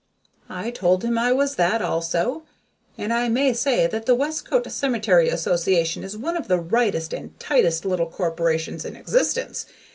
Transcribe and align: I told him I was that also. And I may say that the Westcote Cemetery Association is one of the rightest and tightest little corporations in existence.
I 0.49 0.71
told 0.71 1.03
him 1.03 1.15
I 1.19 1.31
was 1.31 1.57
that 1.57 1.79
also. 1.79 2.41
And 2.97 3.13
I 3.13 3.29
may 3.29 3.53
say 3.53 3.85
that 3.85 4.07
the 4.07 4.15
Westcote 4.15 4.65
Cemetery 4.71 5.29
Association 5.29 6.03
is 6.03 6.17
one 6.17 6.35
of 6.35 6.47
the 6.47 6.57
rightest 6.57 7.13
and 7.13 7.39
tightest 7.39 7.85
little 7.85 8.07
corporations 8.09 8.83
in 8.83 8.95
existence. 8.95 9.67